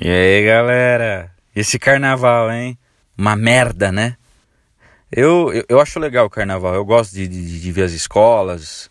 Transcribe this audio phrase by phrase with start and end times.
[0.00, 1.30] E aí, galera?
[1.54, 2.78] Esse carnaval, hein?
[3.16, 4.16] Uma merda, né?
[5.10, 6.74] Eu, eu, eu acho legal o carnaval.
[6.74, 8.90] Eu gosto de, de, de, ver as escolas.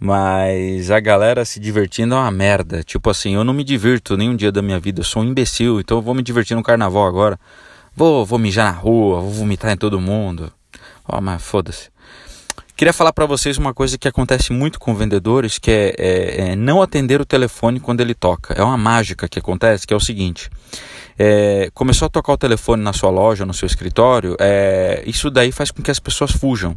[0.00, 2.82] Mas a galera se divertindo é uma merda.
[2.82, 5.00] Tipo assim, eu não me divirto nenhum dia da minha vida.
[5.00, 7.38] Eu sou um imbecil, então eu vou me divertir no carnaval agora.
[7.94, 10.50] Vou, vou mijar na rua, vou vomitar em todo mundo.
[11.06, 11.90] Ó, oh, mas foda-se.
[12.82, 16.56] Queria falar para vocês uma coisa que acontece muito com vendedores, que é, é, é,
[16.56, 18.54] não atender o telefone quando ele toca.
[18.54, 20.50] É uma mágica que acontece, que é o seguinte:
[21.16, 25.52] é, começou a tocar o telefone na sua loja, no seu escritório, é, isso daí
[25.52, 26.76] faz com que as pessoas fujam.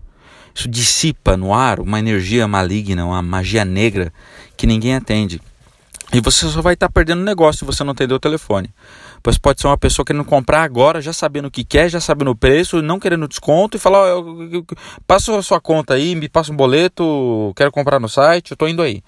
[0.53, 4.13] Isso dissipa no ar uma energia maligna, uma magia negra
[4.55, 5.41] que ninguém atende.
[6.15, 8.73] E você só vai estar tá perdendo negócio se você não atender o telefone.
[9.21, 12.31] Pois pode ser uma pessoa querendo comprar agora, já sabendo o que quer, já sabendo
[12.31, 14.63] o preço, não querendo desconto e falar: oh,
[15.05, 18.65] passa a sua conta aí, me passa um boleto, quero comprar no site, eu tô
[18.65, 19.03] indo aí.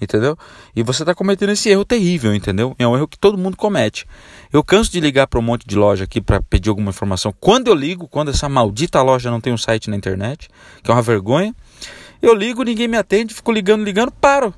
[0.00, 0.38] Entendeu?
[0.76, 2.76] E você está cometendo esse erro terrível, entendeu?
[2.78, 4.06] É um erro que todo mundo comete.
[4.52, 7.34] Eu canso de ligar para um monte de loja aqui para pedir alguma informação.
[7.40, 10.48] Quando eu ligo, quando essa maldita loja não tem um site na internet,
[10.80, 11.52] que é uma vergonha,
[12.20, 14.54] eu ligo, ninguém me atende, fico ligando, ligando, paro.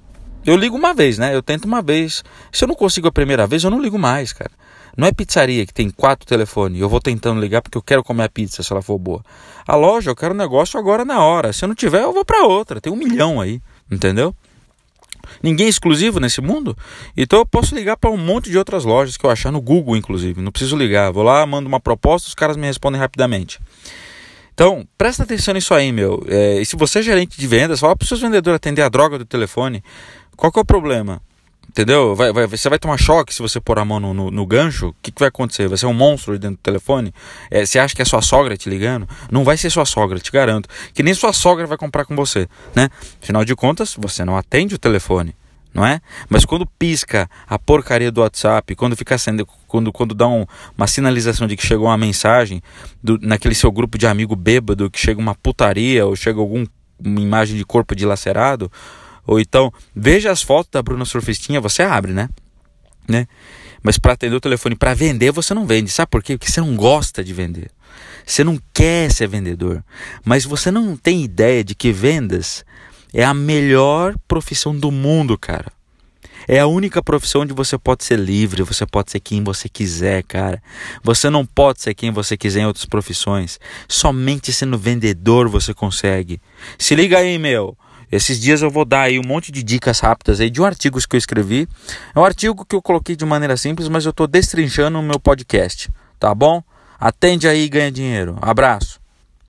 [0.47, 1.35] Eu ligo uma vez, né?
[1.35, 2.23] Eu tento uma vez.
[2.53, 4.51] Se eu não consigo a primeira vez, eu não ligo mais, cara.
[4.97, 6.81] Não é pizzaria que tem quatro telefones.
[6.81, 9.25] Eu vou tentando ligar porque eu quero comer a pizza se ela for boa.
[9.67, 11.53] A loja, eu quero um negócio agora na hora.
[11.53, 12.81] Se eu não tiver, eu vou para outra.
[12.81, 14.35] Tem um milhão aí, entendeu?
[15.43, 16.77] Ninguém é exclusivo nesse mundo.
[17.17, 19.97] Então eu posso ligar para um monte de outras lojas que eu achar no Google,
[19.97, 20.41] inclusive.
[20.41, 21.11] Não preciso ligar.
[21.13, 23.59] Vou lá, mando uma proposta, os caras me respondem rapidamente.
[24.55, 26.25] Então, presta atenção nisso aí, meu.
[26.29, 28.89] É, e se você é gerente de vendas, fala para os seus vendedores atender a
[28.89, 29.83] droga do telefone.
[30.37, 31.21] Qual que é o problema?
[31.75, 32.15] Entendeu?
[32.15, 34.91] Vai, vai, você vai tomar choque se você pôr a mão no, no, no gancho.
[34.91, 35.67] O que, que, vai acontecer?
[35.67, 37.13] Vai ser um monstro dentro do telefone?
[37.51, 39.09] É, você acha que é sua sogra te ligando?
[39.29, 40.69] Não vai ser sua sogra, te garanto.
[40.93, 42.89] Que nem sua sogra vai comprar com você, né?
[43.21, 45.35] Afinal de contas, você não atende o telefone,
[45.75, 46.01] não é?
[46.29, 50.47] Mas quando pisca a porcaria do WhatsApp, quando fica sendo, quando, quando dá um,
[50.79, 52.63] uma sinalização de que chegou uma mensagem
[53.03, 56.69] do, naquele seu grupo de amigo bêbado, que chega uma putaria ou chega alguma
[57.05, 58.71] imagem de corpo dilacerado
[59.27, 62.29] ou então, veja as fotos da Bruna Surfistinha, você abre, né?
[63.09, 63.27] né?
[63.83, 65.91] Mas para atender o telefone para vender, você não vende.
[65.91, 66.39] Sabe por quê?
[66.39, 67.71] Porque você não gosta de vender.
[68.25, 69.85] Você não quer ser vendedor.
[70.25, 72.65] Mas você não tem ideia de que vendas
[73.13, 75.71] é a melhor profissão do mundo, cara.
[76.49, 80.23] É a única profissão onde você pode ser livre, você pode ser quem você quiser,
[80.25, 80.63] cara.
[81.03, 83.59] Você não pode ser quem você quiser em outras profissões.
[83.89, 86.41] Somente sendo vendedor você consegue.
[86.79, 87.77] Se liga aí, meu.
[88.11, 90.99] Esses dias eu vou dar aí um monte de dicas rápidas aí de um artigo
[91.09, 91.69] que eu escrevi.
[92.15, 95.21] É um artigo que eu coloquei de maneira simples, mas eu estou destrinchando no meu
[95.21, 96.63] podcast, tá bom?
[96.99, 98.39] Atende aí e ganha dinheiro.
[98.41, 99.04] Abraço.